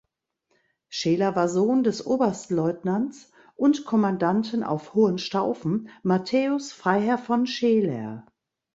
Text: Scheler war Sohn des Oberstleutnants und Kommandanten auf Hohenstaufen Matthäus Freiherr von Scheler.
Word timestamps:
Scheler 0.89 1.35
war 1.35 1.47
Sohn 1.47 1.83
des 1.83 2.07
Oberstleutnants 2.07 3.31
und 3.55 3.85
Kommandanten 3.85 4.63
auf 4.63 4.95
Hohenstaufen 4.95 5.89
Matthäus 6.01 6.71
Freiherr 6.71 7.19
von 7.19 7.45
Scheler. 7.45 8.25